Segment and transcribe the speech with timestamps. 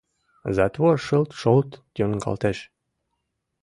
[0.57, 1.69] Затвор шылт-шолт
[1.99, 2.57] йоҥгалтеш.